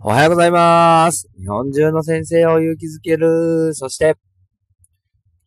[0.00, 1.28] おはようございます。
[1.36, 3.74] 日本中の先生を勇気づける。
[3.74, 4.16] そして、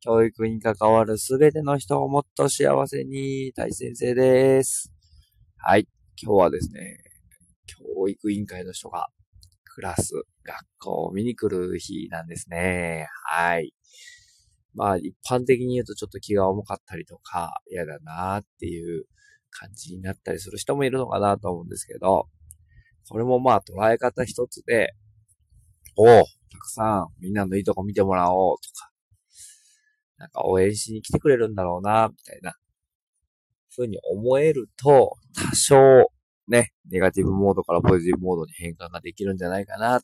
[0.02, 4.92] 教育に関わるすべての人をもっと幸せに、大先生です。
[5.56, 5.88] はい。
[6.22, 6.98] 今日はですね、
[7.66, 9.08] 教育委員会の人が
[9.64, 10.12] クラス、
[10.44, 13.08] 学校を見に来る日なんですね。
[13.24, 13.74] はい。
[14.74, 19.06] まあ、一般的に言うとちょっと気が重かったりとか、嫌だなっていう
[19.50, 22.28] 感じになったりする人もいるのかなと思うんですけど、
[23.10, 24.94] これもまあ捉え方一つで、
[25.96, 28.92] おう、たくさんみんなのいいとこ見てもらおうとか、
[30.18, 32.54] なんか応援しに来てくれるんだろうな、みたいな、
[33.76, 36.12] ふうに思えると、多少、
[36.48, 40.02] ね、ネガティブモードからポジティブモードに変換ができるんじゃないかな。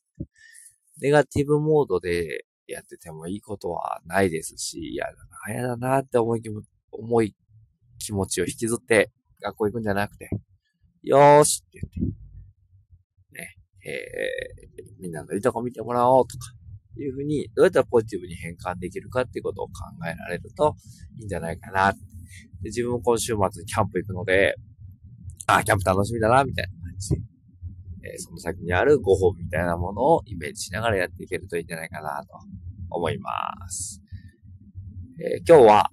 [1.02, 7.36] ネガティブモードでやっててもいいことはないですし、嫌だな、嫌だなって思い気も、思い
[8.00, 10.30] 気持ちを引きずって学校行くんじゃなくて、
[11.04, 16.52] よーしって言って、えー、みんなのいいとこ見てもらおうとか、
[17.02, 19.74] いうふうに、どうやったらポジティブに変換できるかっていうことを考
[20.05, 20.76] えられると
[21.20, 21.93] いいんじゃないかな。
[21.93, 21.98] で
[22.65, 24.55] 自分も今週末にキャンプ行くので、
[25.48, 32.40] あ、キャンプ楽しみだな、みたいな感じ、えーその先にあるご褒美みたいなものをイメージしながらやっていけるといいんじゃないかなと
[32.90, 33.32] 思いま
[33.70, 34.02] す。
[35.20, 35.90] えー今日は、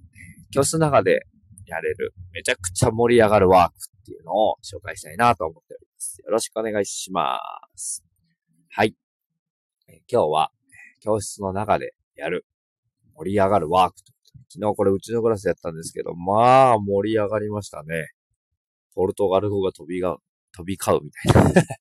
[0.51, 1.25] 教室の中で
[1.65, 5.84] やれる、めちゃくちゃ盛り上がるワークっていうのを紹介したいなと思っており。
[6.25, 7.39] よろしくお願いしま
[7.75, 8.03] す。
[8.69, 8.95] はい。
[10.11, 10.51] 今日は、
[11.01, 12.45] 教室の中でやる、
[13.15, 14.11] 盛り上がるワークと。
[14.49, 18.09] 昨日これうちのクラスやったんですけど、まあ、盛り上がりましたね。
[18.93, 20.17] ポルトガル語が飛びが、
[20.53, 21.61] 飛び交うみたいな。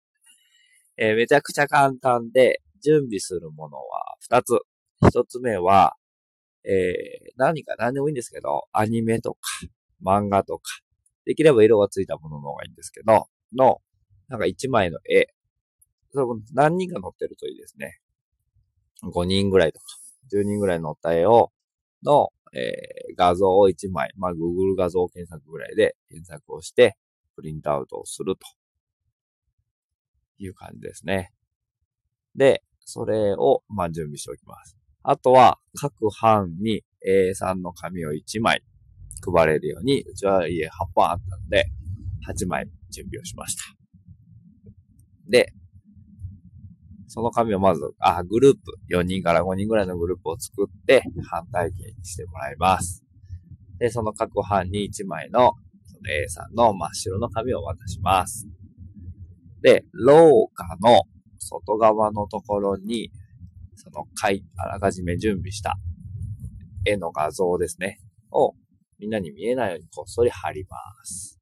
[0.96, 4.58] えーめちゃくちゃ簡単で、準備するものは2つ。
[5.02, 5.96] 1つ目は、
[6.64, 9.40] えー何か何でもいいんですけど、アニメとか、
[10.04, 10.62] 漫画とか、
[11.24, 13.26] できれば色がついたものの方がいいんですけど、
[13.56, 13.80] の、
[14.34, 15.28] なんか1枚の絵。
[16.12, 18.00] それも何人か載ってるといいですね。
[19.04, 19.86] 5人ぐらいとか、
[20.32, 21.52] 10人ぐらい載った絵を、
[22.02, 26.96] の、えー画像を1枚、まあ、Google 画像検索ぐらいで検索をして、
[27.36, 28.40] プリントアウトをすると。
[30.38, 31.32] いう感じですね。
[32.34, 34.76] で、それを、まあ、準備しておきます。
[35.04, 38.64] あとは、各班に A3 の紙を1枚
[39.24, 41.66] 配れるように、うちは家8本あったので、
[42.28, 43.83] 8枚準備をしました。
[45.28, 45.52] で、
[47.06, 53.04] その紙をまず、あ、グループ、4人から5人ぐらいのグループを作って、班体験にしてもらいます。
[53.78, 55.52] で、その各班に1枚の、
[55.84, 58.48] その A さんの真っ白の紙を渡します。
[59.62, 61.02] で、廊下の
[61.38, 63.10] 外側のところに、
[63.76, 65.76] その書い、あらかじめ準備した
[66.84, 67.98] 絵の画像ですね、
[68.30, 68.54] を
[68.98, 71.40] みんなに見えないようにこっそり貼ります。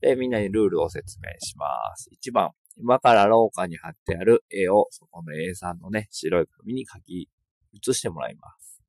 [0.00, 1.66] で、みんなにルールを説明しま
[1.96, 2.08] す。
[2.22, 2.50] 1番、
[2.80, 7.28] 今から廊下に貼ってある絵を、そこの A さんのね、白い紙に書き
[7.74, 8.80] 写してもらいます。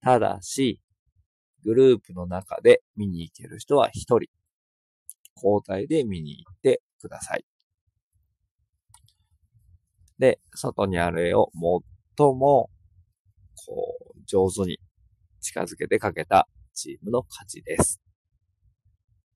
[0.00, 0.80] ただし、
[1.64, 4.30] グループの中で見に行ける人は1人、
[5.34, 7.44] 交代で見に行ってください。
[10.18, 11.50] で、外にある絵を
[12.18, 12.70] 最も、
[13.66, 14.78] こう、上手に
[15.40, 18.00] 近づけて描けたチームの勝ちです。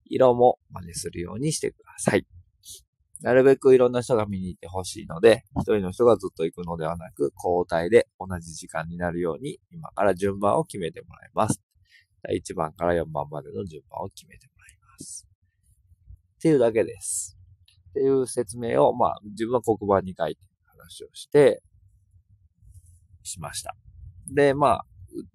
[0.04, 2.26] 色も真似するようにしてください。
[3.22, 11.62] なるべくいろんな人が見に行ってほしいので、一人の人がずっと行くのではなく、交代で同じ時間になるように、今から順番を決めてもらいます。
[12.28, 15.26] 1番から4番までの順番を決めてもらいます。
[16.38, 17.38] っていうだけです。
[17.90, 21.62] っていう説明を、まあ、自分は黒板に書いて話をして、
[23.22, 23.76] しました。
[24.34, 24.86] で、まあ、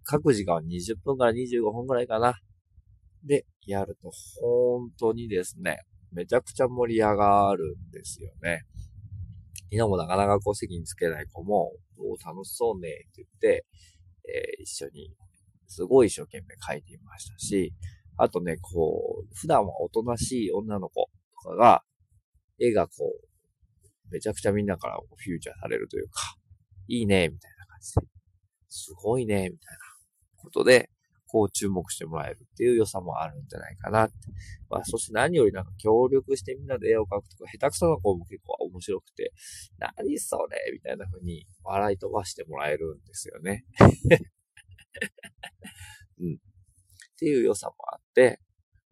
[0.03, 2.39] 各時間は20分から25分くらいかな。
[3.23, 5.81] で、やると、本当にですね、
[6.15, 8.63] めちゃくちゃ盛り上がるんですよね。
[9.71, 13.65] 昨日もなかなかこう席につけない子も、お楽しそうねって言って、
[14.27, 15.13] えー一緒に、
[15.67, 17.73] すごい一生懸命書いていましたし、
[18.17, 21.09] あとね、こう、普段はおとなしい女の子
[21.43, 21.83] とかが、
[22.59, 26.37] 絵がこう、めちゃくちゃみんなからフューチャーされるというか、
[26.87, 28.01] いいね、みたいな感じで、
[28.69, 29.79] すごいね、みたいな
[30.37, 30.89] ことで、
[31.35, 34.13] こう注目してもらえるっていう良さもあるんじゃないかなって。
[34.69, 39.33] まあ、そして何よりなんか協力してみんなで絵を描くとか、下手くそな子も結構面白くて、
[39.77, 43.65] 何それみたいな風に笑い飛ばしてもらえるんですよね。
[46.21, 46.35] うん。
[46.35, 46.37] っ
[47.19, 48.39] ていう良さもあって、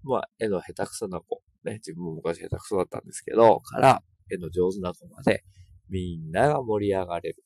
[0.04, 5.46] まあ、絵の下手くそな子、ね、自分も昔下手くそだったんですけど、から、絵の上手な子まで、
[5.88, 7.42] みんなが盛り上がれる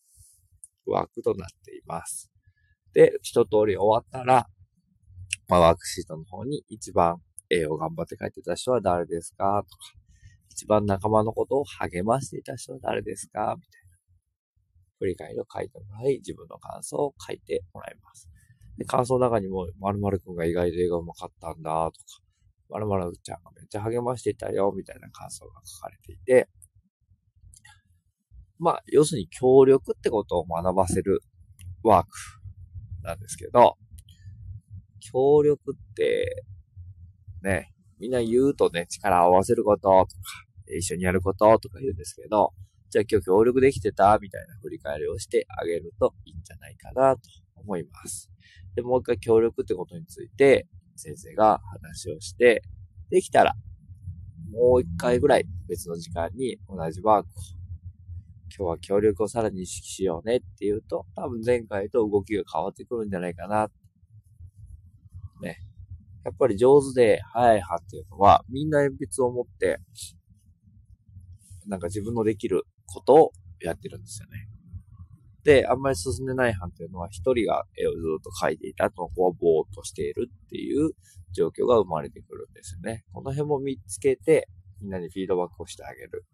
[0.87, 2.31] 枠となっています。
[2.93, 4.47] で、一通り終わったら、
[5.47, 9.93] まあ、ワークシートの方に一番絵を頑張って描いてた人は誰ですかとか、
[10.51, 13.87] 一番仲間のことを励ましていた人は誰ですかみたいな。
[14.99, 18.29] 振り返りを書いてもらい、自分の感想を書いてもらいます。
[18.77, 22.05] で、感想の中にも、〇〇くんが意外と絵がうまかったんだ、とか、
[22.69, 26.49] 〇〇ちゃんがめっちゃ励ましていたよ、みたいな感想が書かれていて、
[28.59, 31.21] まあ、要するに協力ってことを学ばせる
[31.83, 32.09] ワーク
[33.03, 33.77] なんですけど、
[34.99, 36.43] 協力って、
[37.41, 40.07] ね、みんな言うとね、力を合わせることとか、
[40.77, 42.53] 一緒にやることとか言うんですけど、
[42.89, 47.21] じゃあ今日協力できてたみたいな振り返りをしてあげるといいんじゃないかなと
[47.55, 48.31] 思います。
[48.75, 52.63] で、もう一回協力ってことについて先生が話をして、
[53.09, 53.53] できたら
[54.51, 57.31] もう一回ぐらい別の時間に同じワークを
[58.57, 63.69] 今日は協力をさらに意識しようねって言うと、多分前回と動きが変わってくるんじゃないかな。
[65.41, 65.59] ね。
[66.23, 69.79] やっぱり上手で早い派っていうのは、みんな鉛筆を持って、
[71.67, 73.31] なんか自分のできることを
[73.61, 74.49] やってるんですよね。
[75.43, 80.91] で、あんまり進んでない班っていうのは、一人が絵をずっと描いていた後の子はぼーっとしているっていう
[81.33, 83.05] 状況が生まれてくるんですよね。
[83.13, 84.49] この辺も見つけて、
[84.81, 86.25] みんなにフィードバックをしてあげる。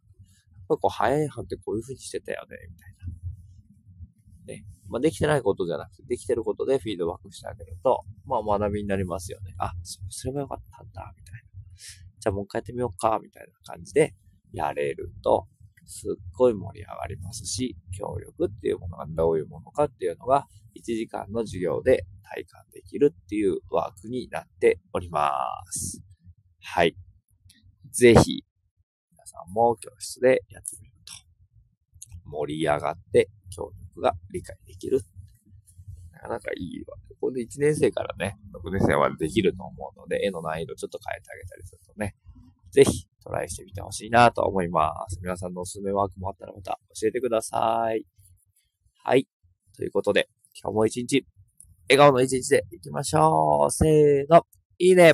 [0.56, 3.02] やっぱこう、早い班ってこういう風にしてたよね、みたいな。
[4.45, 4.66] ね。
[4.90, 9.54] まあ、できてないことじゃなくて、できてることでフィードバックしてあげると、まあ、学びになりますよね。
[9.57, 11.42] あ、そうすればよかったんだ、みたいな。
[12.19, 14.13] じゃあもう一回やってみようか、みたいな感じで
[14.51, 15.48] やれると、
[15.86, 25.30] すっごい盛り上がりますし、協力っていうものがどういうものかっていうのが、1時間の授業で体感できるっていうワークになっておりま
[25.72, 26.01] す。
[26.62, 26.95] はい。
[27.92, 28.44] ぜひ、
[29.12, 31.13] 皆さんも教室でやってみると、
[32.25, 35.01] 盛り上がって協力が理解できる。
[36.11, 36.97] なかなかいいわ。
[37.19, 42.15] これで1年生からね、6年生までできると思うので、絵の難易度ちょっと変えてあげたりするとね、
[42.71, 45.19] ぜひトライしてみてほしいなと思います。
[45.21, 48.05] 皆さんのおすすめワークもあったらまた教えてください。
[49.03, 49.27] はい。
[49.75, 50.29] ということで、
[50.61, 51.25] 今日も一日、
[51.89, 53.71] 笑顔の一日で行きましょう。
[53.71, 54.45] せーの、
[54.79, 55.13] いいね